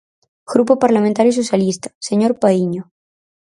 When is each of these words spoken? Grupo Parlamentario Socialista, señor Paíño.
Grupo 0.51 0.73
Parlamentario 0.83 1.37
Socialista, 1.39 1.87
señor 2.07 2.31
Paíño. 2.41 2.83